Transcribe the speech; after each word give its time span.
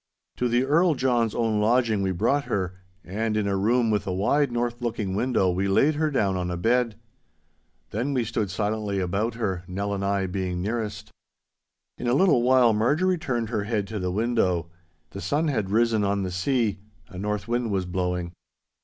To 0.37 0.49
the 0.49 0.65
Earl 0.65 0.95
John's 0.95 1.35
own 1.35 1.59
lodging 1.61 2.01
we 2.01 2.11
brought 2.11 2.45
her, 2.45 2.73
and 3.05 3.37
in 3.37 3.45
a 3.47 3.55
room 3.55 3.91
with 3.91 4.07
a 4.07 4.11
wide 4.11 4.51
north 4.51 4.81
looking 4.81 5.13
window 5.13 5.51
we 5.51 5.67
laid 5.67 5.93
her 5.93 6.09
down 6.09 6.35
on 6.37 6.49
a 6.49 6.57
bed. 6.57 6.95
Then 7.91 8.15
we 8.15 8.25
stood 8.25 8.49
silently 8.49 8.99
about 8.99 9.35
her, 9.35 9.63
Nell 9.67 9.93
and 9.93 10.03
I 10.03 10.25
being 10.25 10.59
nearest. 10.59 11.11
In 11.99 12.07
a 12.07 12.15
little 12.15 12.41
while 12.41 12.73
Marjorie 12.73 13.19
turned 13.19 13.49
her 13.49 13.65
head 13.65 13.85
to 13.89 13.99
the 13.99 14.09
window. 14.09 14.71
The 15.11 15.21
sun 15.21 15.49
had 15.49 15.69
risen 15.69 16.03
on 16.03 16.23
the 16.23 16.31
sea. 16.31 16.79
A 17.09 17.19
north 17.19 17.47
wind 17.47 17.69
was 17.69 17.85
blowing. 17.85 18.31